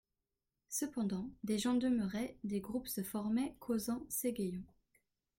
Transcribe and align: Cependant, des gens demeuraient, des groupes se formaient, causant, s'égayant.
Cependant, 0.71 1.29
des 1.43 1.59
gens 1.59 1.75
demeuraient, 1.75 2.35
des 2.43 2.59
groupes 2.59 2.87
se 2.87 3.03
formaient, 3.03 3.55
causant, 3.59 4.03
s'égayant. 4.09 4.65